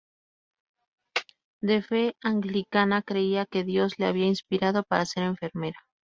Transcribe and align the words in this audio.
De 1.61 1.83
fe 1.83 2.15
anglicana, 2.23 3.03
creía 3.03 3.45
que 3.45 3.63
Dios 3.63 3.99
la 3.99 4.07
había 4.09 4.25
inspirado 4.25 4.81
para 4.81 5.05
ser 5.05 5.21
enfermera. 5.25 5.77